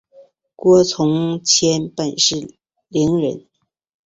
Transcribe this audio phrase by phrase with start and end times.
[0.55, 2.57] 郭从谦本是
[2.89, 3.45] 伶人。